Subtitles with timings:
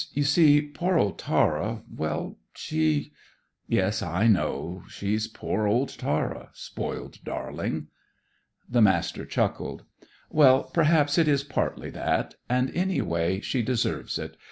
[0.13, 3.13] You see, poor old Tara well, she"
[3.67, 7.85] "Yes, I know; she's poor old Tara spoiled darling!"
[8.67, 9.83] The Master chuckled.
[10.31, 12.33] "Well, perhaps it is partly that.
[12.49, 14.37] And, any way, she deserves it.